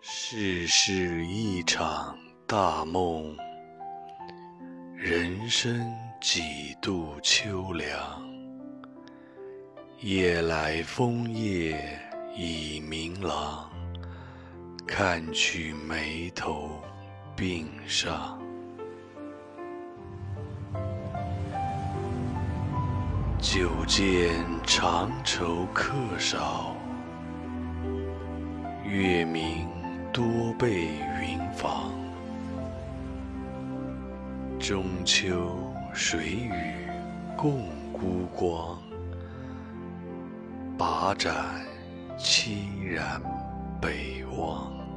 [0.00, 3.36] 世事一场大梦，
[4.94, 7.90] 人生几度秋凉。
[10.00, 11.98] 夜来风叶
[12.36, 13.68] 已明朗，
[14.86, 16.80] 看去眉头
[17.36, 18.40] 鬓上。
[23.40, 24.30] 久见
[24.64, 26.76] 长愁客少，
[28.84, 29.77] 月明。
[30.18, 30.88] 多被
[31.22, 31.92] 云妨，
[34.58, 35.56] 中秋
[35.94, 36.88] 谁与
[37.36, 38.82] 共孤光？
[40.76, 41.32] 把盏
[42.18, 43.22] 凄然
[43.80, 44.87] 北望。